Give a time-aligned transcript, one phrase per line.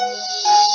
[0.00, 0.73] Now,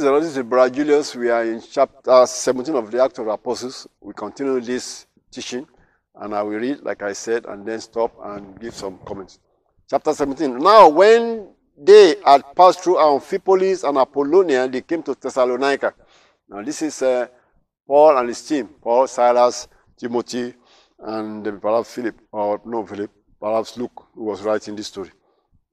[0.00, 0.22] praise the Lord.
[0.22, 1.14] This is Brother Julius.
[1.14, 3.86] We are in chapter 17 of the Act of the Apostles.
[4.00, 5.66] We continue this teaching,
[6.14, 9.40] and I will read, like I said, and then stop and give some comments.
[9.90, 10.56] Chapter 17.
[10.58, 15.92] Now, when they had passed through Amphipolis and Apollonia, they came to Thessalonica.
[16.48, 17.26] Now, this is uh,
[17.86, 20.54] Paul and his team Paul, Silas, Timothy,
[20.98, 25.10] and perhaps Philip, or no, Philip, perhaps Luke, who was writing this story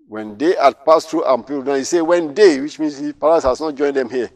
[0.07, 3.59] when they had passed through Amphipolis, he said when they, which means he perhaps has
[3.59, 4.29] not joined them here.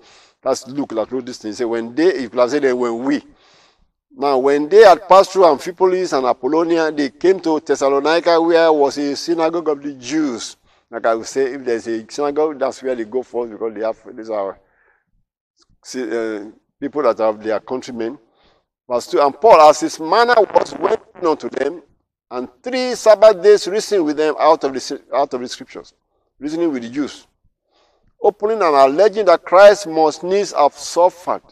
[0.44, 1.52] That's Luke that wrote this thing.
[1.52, 3.24] He said when they, he could have said when we.
[4.14, 8.98] Now, when they had passed through Amphipolis and Apollonia, they came to Thessalonica, where was
[8.98, 10.58] a synagogue of the Jews.
[10.90, 13.82] Like I would say, if there's a synagogue, that's where they go first because they
[13.82, 14.60] have these are
[15.96, 16.46] uh,
[16.82, 18.20] people that have their countrymen.
[18.90, 21.82] Verse 2 And Paul, as his manner was, went to them
[22.32, 25.94] and three Sabbath days reasoning with them out of the, out of the scriptures,
[26.40, 27.28] reasoning with the Jews,
[28.22, 31.44] opening and alleging that Christ must needs have suffered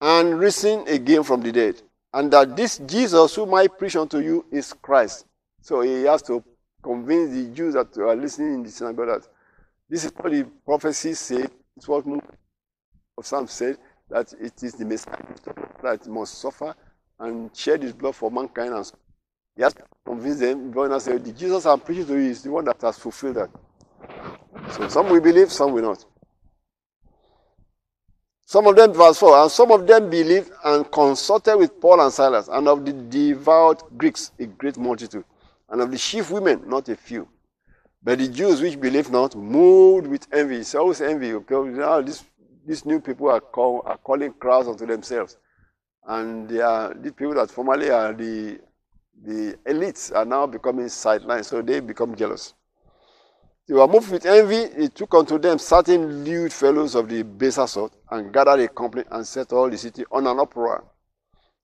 [0.00, 1.82] and risen again from the dead,
[2.14, 5.26] and that this Jesus whom I preach unto you is Christ.
[5.60, 6.42] So he has to
[6.82, 9.28] convince the Jews that are listening in the synagogue that
[9.90, 12.04] this is what the prophecy said, it's what
[13.22, 13.76] some said,
[14.08, 15.16] that it is the Messiah
[15.82, 16.74] that must suffer
[17.18, 18.90] and shed his blood for mankind and
[19.60, 22.42] he has to convince them, going and say, the Jesus I'm preaching to you is
[22.42, 23.50] the one that has fulfilled that.
[24.72, 26.02] So some will believe, some will not.
[28.46, 32.10] Some of them, verse 4, and some of them believed and consulted with Paul and
[32.10, 35.24] Silas, and of the devout Greeks, a great multitude,
[35.68, 37.28] and of the chief women, not a few.
[38.02, 40.56] But the Jews which believed not, moved with envy.
[40.56, 41.34] It's always envy.
[41.34, 42.24] Okay, now these,
[42.66, 45.36] these new people are, call, are calling crowds unto themselves.
[46.06, 48.58] And they are these people that formerly are the
[49.22, 52.54] the elites are now becoming sidelined, so they become jealous.
[53.68, 54.68] They were moved with envy.
[54.80, 59.04] He took unto them certain lewd fellows of the baser sort and gathered a company
[59.10, 60.84] and set all the city on an uproar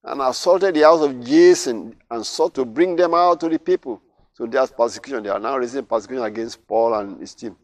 [0.04, 4.00] and assaulted the house of Jason and sought to bring them out to the people.
[4.34, 5.24] So there's persecution.
[5.24, 7.56] They are now raising persecution against Paul and his team.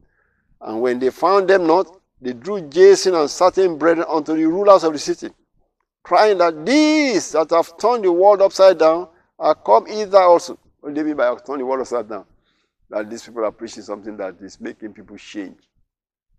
[0.60, 4.82] And when they found them not, they drew Jason and certain brethren unto the rulers
[4.82, 5.28] of the city,
[6.02, 9.08] crying that these that have turned the world upside down
[9.42, 10.56] are come either also.
[10.80, 12.25] What do you mean by turning the world upside down?
[12.88, 15.58] That these people are preaching something that is making people change.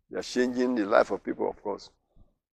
[0.09, 1.89] They are changing the life of people, of course.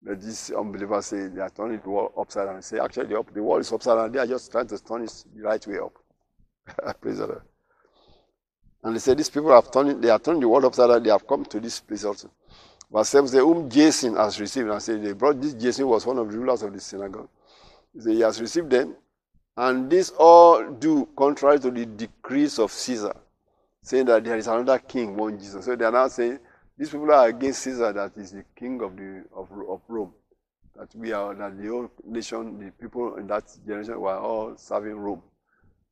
[0.03, 2.63] But these unbelievers say they are turning the world upside down.
[2.63, 4.13] Say, actually, the, the world is upside down.
[4.13, 5.93] They are just trying to turn it the right way up.
[7.01, 7.43] Praise the Lord.
[8.83, 11.03] And they say, these people have turned, they are turning the world upside down.
[11.03, 12.31] They have come to this place also.
[12.91, 14.69] Verse 7 says, whom Jason has received.
[14.69, 17.29] And say, they brought this Jason was one of the rulers of the synagogue.
[17.95, 18.97] He said, he has received them
[19.61, 23.15] and this all do contrary to the decrees of Caesar,
[23.83, 25.67] saying that there is another king, one Jesus.
[25.67, 26.39] So they are now saying
[26.79, 30.15] these people are against Caesar, that is the king of the of, of Rome.
[30.77, 34.97] That we are that the whole nation, the people in that generation were all serving
[34.97, 35.23] Rome.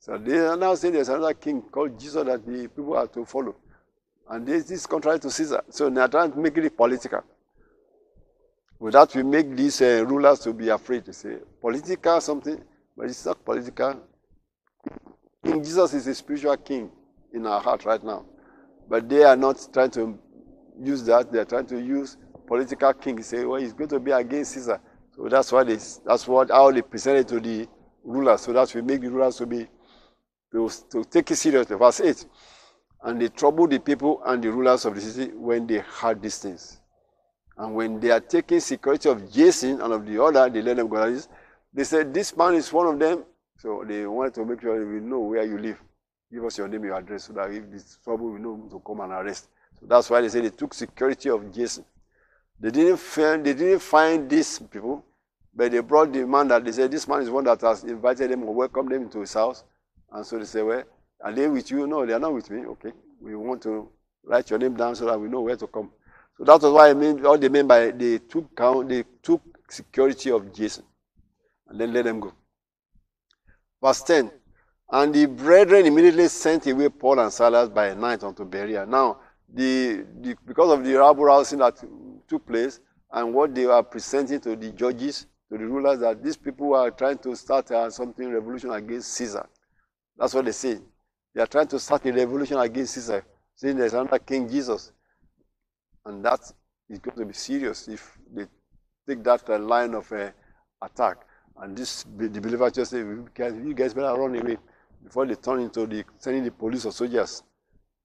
[0.00, 3.26] So they are now saying there's another king called Jesus that the people are to
[3.26, 3.54] follow.
[4.30, 5.62] And this is contrary to Caesar.
[5.68, 7.22] So they are trying to make it political.
[8.78, 12.62] With that, we make these uh, rulers to be afraid to say political something
[12.98, 14.00] but it's not political.
[15.44, 16.90] King Jesus is a spiritual king
[17.32, 18.26] in our heart right now.
[18.88, 20.18] But they are not trying to
[20.82, 21.30] use that.
[21.30, 22.16] They are trying to use
[22.46, 23.22] political king.
[23.22, 24.80] Say, well, he's going to be against Caesar.
[25.14, 27.68] So that's why they, that's what how they presented to the
[28.02, 28.40] rulers.
[28.40, 29.68] So that we make the rulers to be
[30.52, 31.76] to, to take it seriously.
[31.76, 32.26] Verse 8.
[33.04, 36.38] And they troubled the people and the rulers of the city when they heard these
[36.38, 36.80] things.
[37.56, 40.88] And when they are taking security of Jason and of the other, they let them
[40.88, 41.20] go.
[41.72, 43.24] They said, This man is one of them.
[43.58, 45.78] So they wanted to make sure we know where you live.
[46.32, 49.00] Give us your name, your address, so that if this trouble, we know to come
[49.00, 49.48] and arrest.
[49.80, 51.84] So that's why they said they took security of Jason.
[52.60, 55.04] They didn't find, they didn't find these people,
[55.54, 58.30] but they brought the man that they said, This man is one that has invited
[58.30, 59.64] them or welcomed them into his house.
[60.12, 60.84] And so they said, Well,
[61.22, 61.86] are they with you?
[61.86, 62.64] No, they are not with me.
[62.66, 62.92] Okay.
[63.20, 63.88] We want to
[64.24, 65.90] write your name down so that we know where to come.
[66.36, 69.42] So that was why I mean all they meant by they took count, they took
[69.68, 70.84] security of Jason
[71.68, 72.32] and then let them go.
[73.82, 74.30] Verse 10
[74.90, 78.86] And the brethren immediately sent away Paul and Silas by night unto Berea.
[78.86, 79.20] Now,
[79.52, 81.82] the, the, because of the rabble rousing that
[82.28, 82.80] took place,
[83.10, 86.90] and what they were presenting to the judges, to the rulers, that these people are
[86.90, 89.48] trying to start uh, something revolution against Caesar.
[90.16, 90.78] That's what they say.
[91.34, 93.24] They are trying to start a revolution against Caesar,
[93.54, 94.92] saying there's another King Jesus.
[96.04, 96.40] And that
[96.88, 98.46] is going to be serious if they
[99.06, 100.30] take that uh, line of uh,
[100.82, 101.18] attack.
[101.60, 104.56] And this the believer just say, you guys better run away
[105.02, 107.42] before they turn into the sending the police or soldiers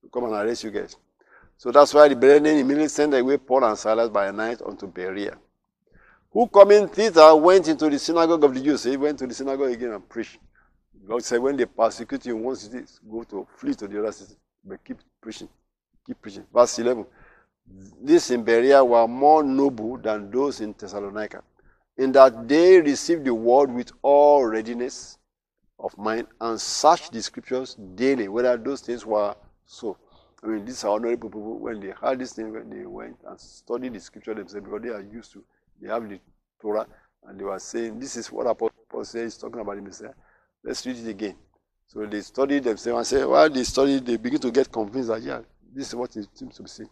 [0.02, 0.96] to come and arrest you guys.
[1.56, 5.36] So that's why the brethren immediately sent away Paul and Silas by night unto Berea.
[6.32, 8.82] Who coming thither went into the synagogue of the Jews.
[8.82, 10.38] he went to the synagogue again and preached.
[11.06, 14.10] God said, when they persecute you in one city, go to flee to the other
[14.10, 14.34] city.
[14.64, 15.48] But keep preaching.
[16.06, 16.44] Keep preaching.
[16.52, 17.06] Verse 11.
[18.02, 21.42] These in Berea were more noble than those in Thessalonica,
[21.96, 25.18] in that they received the word with all readiness
[25.78, 29.34] of mind and searched the scriptures daily, whether those things were
[29.66, 29.96] so.
[30.42, 31.58] I mean, these are honorable people.
[31.58, 34.90] When they heard this thing, when they went and studied the scripture themselves, because they
[34.90, 35.44] are used to,
[35.80, 36.20] they have the
[36.60, 36.86] Torah,
[37.26, 40.14] and they were saying, This is what Apostle Paul says, talking about the.
[40.62, 41.36] Let's read it again.
[41.86, 45.22] So they studied themselves and say, while they studied, they begin to get convinced that,
[45.22, 45.40] yeah,
[45.74, 46.90] this is what it seems to be saying.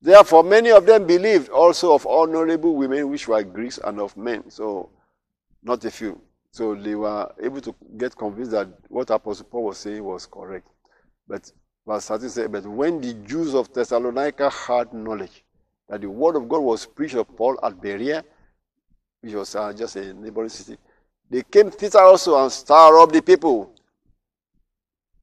[0.00, 4.50] Therefore, many of them believed also of honorable women, which were Greeks, and of men.
[4.50, 4.90] So,
[5.62, 6.20] not a few.
[6.56, 10.66] So they were able to get convinced that what Apostle Paul was saying was correct.
[11.28, 11.52] But
[11.86, 15.44] verse 13 said, But when the Jews of Thessalonica had knowledge
[15.88, 18.24] that the word of God was preached of Paul at Berea,
[19.20, 20.78] which was uh, just a neighboring city,
[21.28, 23.74] they came thither also and stir up the people,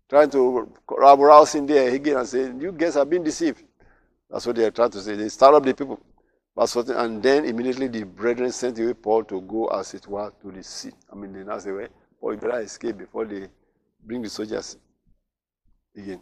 [0.09, 3.63] trying to rouse in there again and say, You guys have been deceived.
[4.29, 5.15] That's what they are trying to say.
[5.15, 5.99] They stir up the people.
[6.55, 10.31] Verse 14, And then immediately the brethren sent away Paul to go, as it were,
[10.41, 10.91] to the sea.
[11.11, 11.87] I mean, they now say, Well,
[12.19, 13.47] Paul, better escape before they
[14.05, 14.77] bring the soldiers
[15.95, 16.21] again.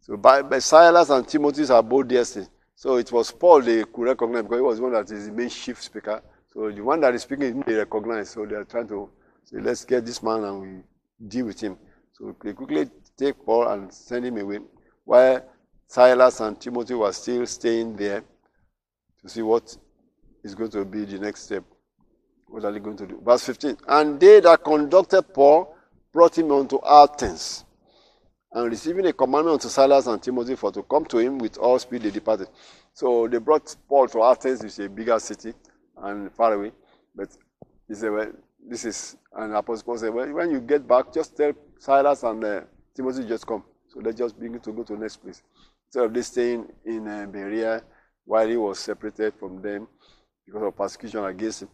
[0.00, 2.24] So by, by Silas and Timothy are both there.
[2.74, 5.50] So it was Paul they could recognize because he was one that is the main
[5.50, 6.22] chief speaker.
[6.52, 8.30] So the one that is speaking, they recognize.
[8.30, 9.10] So they are trying to
[9.44, 11.76] say, let's get this man and we deal with him.
[12.12, 12.88] So they quickly
[13.18, 14.60] take Paul and send him away.
[15.04, 15.44] While
[15.90, 18.22] Silas and Timothy were still staying there
[19.22, 19.76] to see what
[20.44, 21.64] is going to be the next step.
[22.46, 23.20] What are they going to do?
[23.24, 23.76] Verse 15.
[23.88, 25.74] And they that conducted Paul
[26.12, 27.64] brought him unto Athens.
[28.52, 31.76] And receiving a commandment unto Silas and Timothy for to come to him with all
[31.80, 32.46] speed, they departed.
[32.92, 35.54] So they brought Paul to Athens, which is a bigger city
[35.96, 36.70] and far away.
[37.16, 37.30] But
[37.88, 38.30] he said, well,
[38.64, 42.44] this is, and Apostle Paul said, well, when you get back, just tell Silas and
[42.44, 42.60] uh,
[42.94, 43.64] Timothy just come.
[43.88, 45.42] So they just begin to go to the next place.
[45.90, 47.82] Instead of they staying in uh, Berea
[48.24, 49.88] while he was separated from them
[50.46, 51.68] because of persecution against him.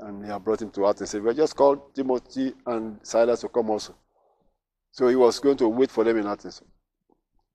[0.00, 1.08] And they have brought him to Athens.
[1.08, 3.96] Said, well, just called Timothy and Silas to come also.
[4.92, 6.60] So he was going to wait for them in Athens.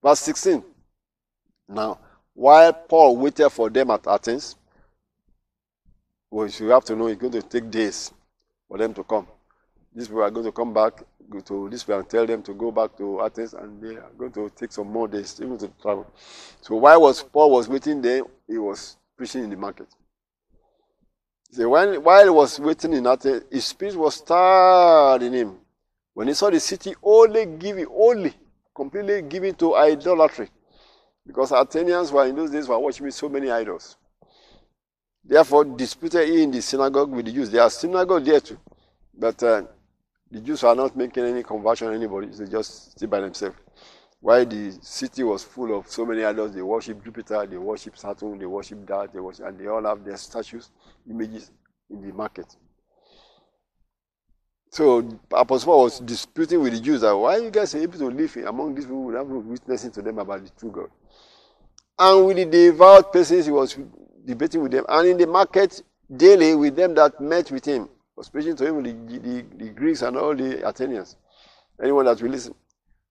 [0.04, 0.64] Verse 16.
[1.70, 2.00] Now,
[2.34, 4.56] while Paul waited for them at Athens,
[6.32, 8.12] which you have to know it's going to take days
[8.68, 9.28] for them to come.
[9.96, 11.04] These people are going to come back
[11.46, 14.32] to this way and tell them to go back to Athens, and they are going
[14.34, 16.08] to take some more days even to travel.
[16.62, 19.88] So while was Paul was waiting there, he was preaching in the market.
[21.52, 25.58] So when, while he was waiting in Athens, his spirit was stirred in him.
[26.14, 28.34] When he saw the city only giving, only
[28.76, 30.50] completely given to idolatry,
[31.26, 33.98] because Athenians were in those days were worshiping so many idols.
[35.24, 37.50] Therefore, disputed he in the synagogue with the Jews.
[37.50, 38.60] There are synagogue there too,
[39.18, 39.64] but uh,
[40.34, 42.28] the Jews are not making any conversion anybody.
[42.28, 43.56] They just stay by themselves.
[44.20, 48.40] While the city was full of so many idols, they worship Jupiter, they worship Saturn,
[48.40, 50.72] they worship that, they worship, and they all have their statues,
[51.08, 51.52] images
[51.90, 52.48] in the market.
[54.72, 58.36] So Apostle Paul was disputing with the Jews that why you guys able to live
[58.38, 60.90] among these people without witnessing to them about the true God.
[62.00, 63.78] And with the devout persons, he was
[64.26, 64.86] debating with them.
[64.90, 65.84] And in the market
[66.16, 70.02] daily with them that met with him, was preaching to him the, the, the Greeks
[70.02, 71.18] and all the Athenians,
[71.82, 72.54] anyone that will listen.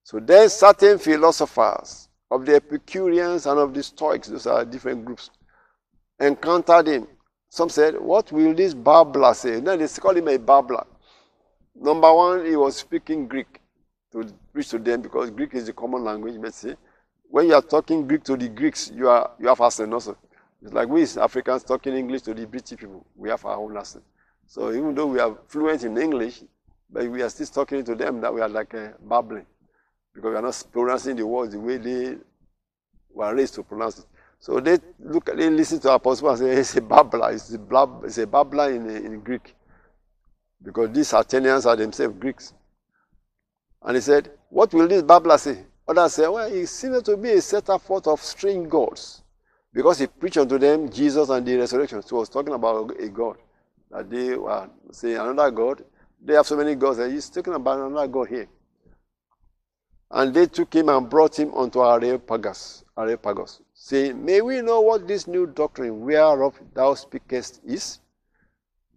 [0.03, 5.29] So then certain philosophers of the Epicureans and of the Stoics, those are different groups,
[6.19, 7.07] encountered him.
[7.49, 9.59] Some said, What will this babbler say?
[9.59, 10.85] Then they call him a babbler.
[11.75, 13.61] Number one, he was speaking Greek
[14.11, 16.35] to preach to them because Greek is the common language.
[16.41, 16.73] But see,
[17.29, 20.17] when you are talking Greek to the Greeks, you are you have accent also.
[20.61, 23.05] It's like we Africans talking English to the British people.
[23.15, 24.03] We have our own accent.
[24.47, 26.43] So even though we are fluent in English,
[26.89, 29.45] but we are still talking to them that we are like uh, babbling
[30.13, 32.17] because we are not pronouncing the words the way they
[33.11, 34.05] were raised to pronounce it.
[34.39, 37.31] So they look, they listen to Apostle and say, "It's a babbler.
[37.31, 39.55] It's a, blab, it's a babbler in, in Greek."
[40.63, 42.53] because these Athenians are themselves Greeks.
[43.81, 45.65] And he said, What will this babbler say?
[45.87, 49.21] Others say, Well, he seems to be a setter forth of strange gods.
[49.73, 52.01] Because he preached unto them Jesus and the resurrection.
[52.01, 53.37] So he was talking about a God.
[53.93, 55.83] That they were saying another God.
[56.19, 56.97] They have so many gods.
[56.99, 58.47] And he's talking about another God here.
[60.09, 65.07] And they took him and brought him unto Areopagus, Areopagus, saying, May we know what
[65.07, 67.99] this new doctrine whereof thou speakest is?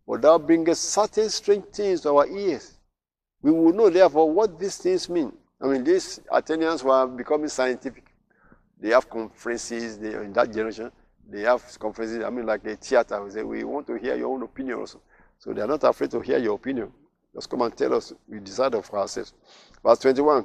[0.04, 2.78] For thou bringest certain strange things to our ears.
[3.42, 5.32] We will know, therefore, what these things mean.
[5.60, 8.04] I mean, these Athenians were becoming scientific.
[8.78, 10.92] They have conferences they, in that generation.
[11.28, 13.23] They have conferences, I mean, like a theater.
[13.23, 15.00] We say, we want to hear your own opinion also.
[15.38, 16.92] So they are not afraid to hear your opinion.
[17.35, 18.12] Just come and tell us.
[18.28, 19.33] We decide for ourselves.
[19.83, 20.45] Verse 21.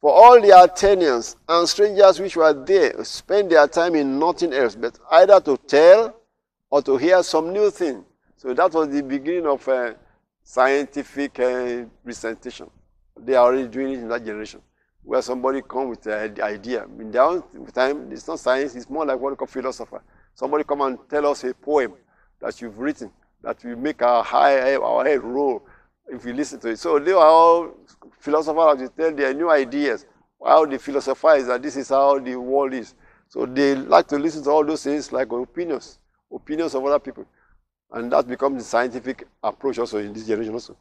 [0.00, 4.74] For all the Athenians and strangers which were there spent their time in nothing else
[4.74, 6.16] but either to tell
[6.70, 8.04] or to hear some new thing.
[8.36, 9.94] So that was the beginning of uh,
[10.42, 12.68] scientific uh, presentation.
[13.16, 14.60] They are already doing it in that generation
[15.04, 16.84] where somebody come with an idea.
[16.98, 17.42] In their own
[17.74, 20.02] time, it's not science, it's more like what we call philosopher.
[20.34, 21.94] Somebody come and tell us a poem
[22.40, 23.10] that you've written
[23.42, 25.62] that will make our, high, our head roll
[26.08, 26.78] if we listen to it.
[26.78, 27.70] So they are all
[28.18, 30.06] philosophers that tell their new ideas,
[30.44, 32.94] how they philosophize that this is how the world is.
[33.28, 35.98] So they like to listen to all those things like opinions,
[36.32, 37.26] opinions of other people.
[37.90, 40.76] And that becomes the scientific approach also in this generation also.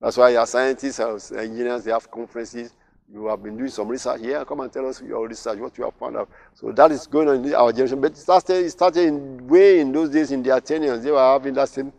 [0.00, 2.72] That's why our scientists, our engineers, they have conferences,
[3.12, 4.44] you have been doing some research here.
[4.44, 6.28] Come and tell us your research, what you have found out.
[6.54, 8.00] So that is going on in our generation.
[8.00, 11.04] But it started, it started in, way in those days in the Athenians.
[11.04, 11.92] They were having that same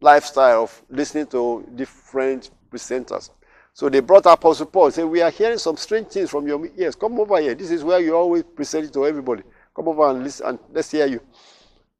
[0.00, 3.30] lifestyle of listening to different presenters.
[3.72, 6.94] So they brought Apostle Paul said, We are hearing some strange things from your ears.
[6.94, 7.54] Come over here.
[7.54, 9.42] This is where you always present it to everybody.
[9.74, 11.20] Come over and listen and let's hear you.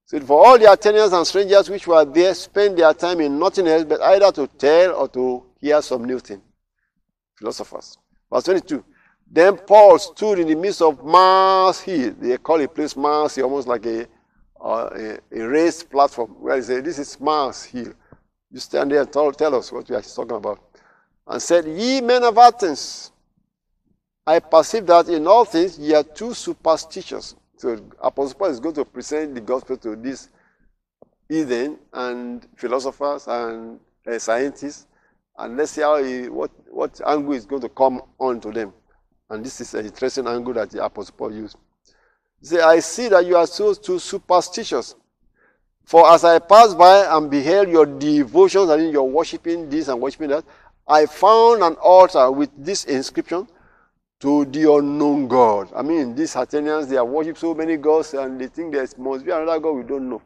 [0.04, 3.66] So for all the Athenians and strangers which were there, spend their time in nothing
[3.66, 6.42] else but either to tell or to hear some new thing
[7.38, 7.98] philosophers.
[8.30, 8.84] Verse 22.
[9.30, 12.14] Then Paul stood in the midst of Mars Hill.
[12.18, 14.06] They call a place Mars Hill, almost like a,
[14.60, 17.92] uh, a, a, raised platform, where they say, This is Mars Hill.
[18.50, 20.60] You stand there and tell, tell us what we are talking about.
[21.26, 23.12] And said, Ye men of Athens,
[24.26, 27.34] I perceive that in all things ye are too superstitious.
[27.56, 30.28] So Apostle Paul is going to present the gospel to these
[31.28, 34.86] heathen and philosophers and uh, scientists
[35.38, 38.72] and let's see how he, what, what angle is going to come on to them.
[39.30, 41.56] And this is an interesting angle that the Apostle Paul used.
[42.40, 44.94] He said, I see that you are so too superstitious.
[45.84, 50.30] For as I passed by and beheld your devotions, and your worshiping this and worshiping
[50.30, 50.44] that,
[50.86, 53.46] I found an altar with this inscription
[54.20, 55.70] to the unknown God.
[55.74, 59.24] I mean, these Athenians, they have worshipped so many gods and they think there must
[59.24, 60.22] be another God we don't know.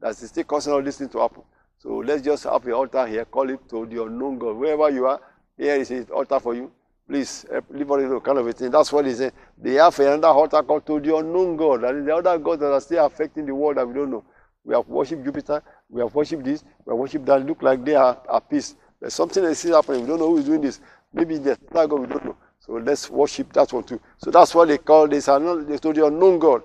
[0.00, 1.42] That's still causing all these things to happen.
[1.84, 3.26] So let's just have an altar here.
[3.26, 4.56] Call it to the unknown God.
[4.56, 5.20] Wherever you are,
[5.58, 6.72] here is an altar for you.
[7.06, 8.70] Please, eh, leave all kind of a thing.
[8.70, 9.34] That's what he said.
[9.58, 11.82] They have another altar called to the unknown God.
[11.82, 14.24] That is the other gods that are still affecting the world that we don't know.
[14.64, 15.62] We have worshipped Jupiter.
[15.90, 16.64] We have worshipped this.
[16.86, 17.44] We have worshipped that.
[17.44, 18.76] Look like they are at peace.
[18.98, 20.00] There's something that is happening.
[20.00, 20.80] We don't know who is doing this.
[21.12, 22.36] Maybe there's another God we don't know.
[22.60, 24.00] So let's worship that one too.
[24.16, 25.26] So that's what they call this.
[25.26, 25.32] They
[25.78, 26.62] told the unknown God.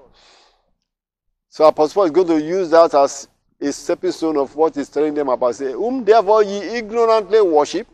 [1.49, 3.27] So Apostle Paul is going to use that as
[3.75, 5.55] stepping stone of what he's telling them about.
[5.55, 7.87] Say, whom therefore ye ignorantly worship,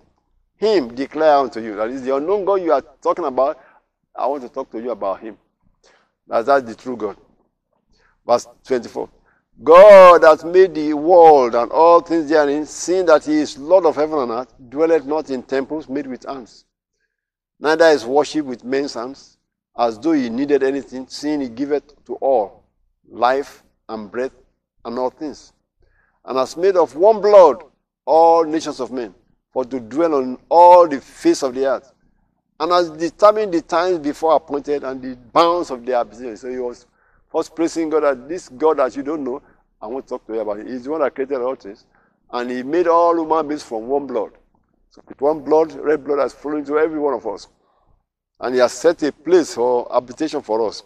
[0.57, 1.75] him declare unto you.
[1.75, 3.59] That is the unknown God you are talking about.
[4.15, 5.37] I want to talk to you about him.
[6.27, 7.17] That's that the true God.
[8.25, 9.09] Verse 24.
[9.63, 13.95] God that made the world and all things therein, seeing that he is Lord of
[13.95, 16.65] heaven and earth, dwelleth not in temples made with hands.
[17.59, 19.37] Neither is worship with men's hands,
[19.77, 22.65] as though he needed anything, seeing he giveth to all
[23.09, 24.33] life and breath
[24.83, 25.53] and all things
[26.25, 27.63] and has made of one blood
[28.05, 29.13] all nations of men,
[29.51, 31.91] for to dwell on all the face of the earth,
[32.59, 36.41] and has determined the times before appointed and the bounds of their business.
[36.41, 36.85] So he was
[37.31, 39.41] first praising God that this God that you don't know,
[39.81, 40.67] I want to talk to you about it.
[40.67, 41.85] He's the one that created all things.
[42.31, 44.31] And he made all human beings from one blood.
[44.89, 47.47] So with one blood, red blood has flowing to every one of us.
[48.39, 50.83] And he has set a place for habitation for us.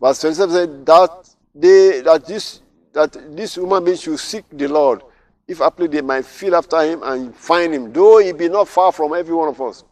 [0.00, 2.60] Verse 27 said that they that this
[2.96, 5.02] that this human being should seek the Lord,
[5.46, 8.90] if haply they might feel after him and find him, though he be not far
[8.90, 9.84] from every one of us.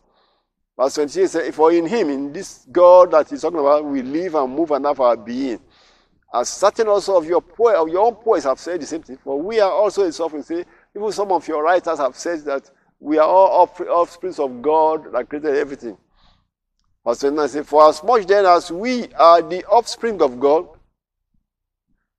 [0.77, 4.35] Verse 28 says, For in him, in this God that he's talking about, we live
[4.37, 5.61] and move and have our being.
[6.33, 9.19] As certain also of your poet, of your own poets have said the same thing.
[9.19, 10.43] For we are also in suffering.
[10.43, 10.65] Say,
[10.97, 15.29] even some of your writers have said that we are all offsprings of God that
[15.29, 15.99] created everything.
[17.07, 20.69] Verse 29 says, For as much then as we are the offspring of God,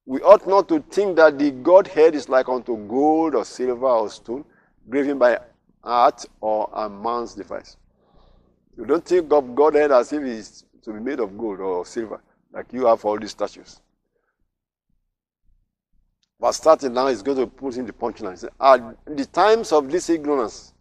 [0.05, 4.09] we ought not to think that the Godhead is like unto gold or silver or
[4.09, 4.45] stone,
[4.89, 5.39] graven by
[5.83, 7.77] art or a man's device.
[8.77, 12.21] You don't think of Godhead as if it's to be made of gold or silver.
[12.55, 13.81] like you have all these statues.
[16.39, 18.37] But starting now is going to put in the punchline.
[18.37, 20.73] Say, At the times of this ignorance,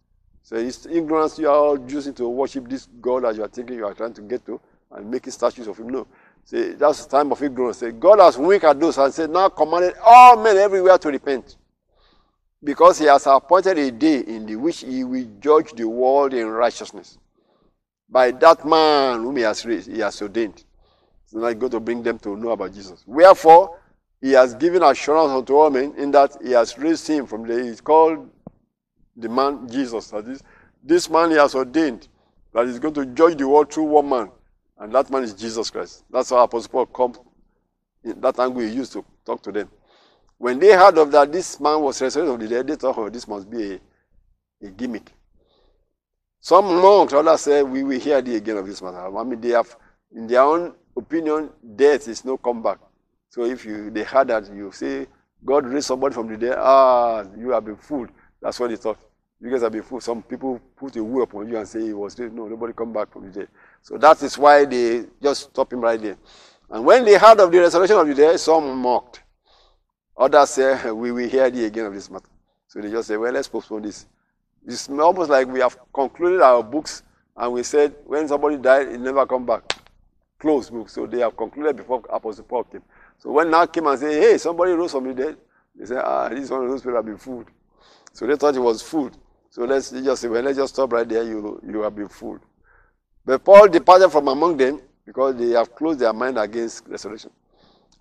[0.43, 3.77] so it's ignorance you are all using to worship this God that you are thinking
[3.77, 4.61] you are trying to get to
[4.93, 5.89] and making statues of him.
[5.89, 6.07] No.
[6.45, 7.83] Say, that's the time of ignorance.
[7.99, 11.57] God has winked at those and said, now commanded all men everywhere to repent.
[12.63, 16.47] Because he has appointed a day in the which he will judge the world in
[16.49, 17.19] righteousness.
[18.09, 20.65] By that man whom he has raised, he has ordained.
[21.27, 23.03] So now he's going to bring them to know about Jesus.
[23.07, 23.79] Wherefore,
[24.21, 27.63] he has given assurance unto all men in that he has raised him from the
[27.63, 28.31] he's called
[29.17, 30.09] the man Jesus.
[30.09, 30.43] That is,
[30.83, 32.09] this man he has ordained
[32.53, 34.31] that he's going to judge the world through one man,
[34.79, 36.05] and that man is Jesus Christ.
[36.11, 37.19] That's how Apostle Paul comes
[38.03, 39.69] in that angle he used to talk to them.
[40.39, 43.09] When they heard of that this man was resurrected from the dead, they thought, oh,
[43.09, 43.81] this must be a,
[44.67, 45.11] a gimmick.
[46.41, 49.17] Some monks rather said, we will hear the again of this matter.
[49.17, 49.75] I mean, they have,
[50.15, 52.79] in their own opinion, death is no comeback.
[53.31, 55.07] So if you they heard that you say
[55.45, 58.11] God raised somebody from the dead, ah, you have been fooled.
[58.41, 58.99] That's what they thought.
[59.41, 60.03] You guys have been fooled.
[60.03, 62.33] Some people put a word upon you and say he was dead.
[62.33, 63.49] No, nobody come back from the dead.
[63.85, 66.17] So that is why they just stop him right there.
[66.71, 69.23] And when they heard of the resurrection of the dead, some mocked.
[70.17, 72.25] Others said, we will hear the again of this matter.
[72.67, 74.07] So they just say, well, let's postpone this.
[74.67, 77.03] It's almost like we have concluded our books
[77.37, 79.63] and we said, when somebody died, it never come back.
[80.39, 80.89] Closed book.
[80.89, 82.83] So they have concluded before Apostle Paul came.
[83.19, 85.37] So when now came and said, hey, somebody rose from the dead,
[85.77, 87.49] they said, ah, this one of those people have been fooled.
[88.15, 89.15] So they thought it was food.
[89.51, 91.23] So let's just say, well, let's just stop right there.
[91.23, 92.41] You, you have been fooled.
[93.25, 97.31] But Paul departed from among them because they have closed their mind against resurrection.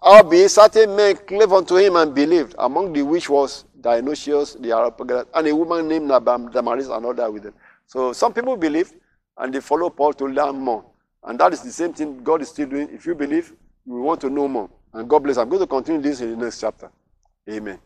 [0.02, 5.28] Albeit certain men clave unto him and believed, among the which was Dionysius the Areopagite,
[5.34, 7.54] and a woman named Damaris, and other with them.
[7.88, 8.94] So some people believe,
[9.38, 10.84] and they follow Paul to learn more.
[11.24, 12.90] And that is the same thing God is still doing.
[12.92, 13.54] If you believe,
[13.86, 14.70] you want to know more.
[14.94, 15.38] And God bless.
[15.38, 16.92] I'm going to continue this in the next chapter.
[17.50, 17.80] Amen.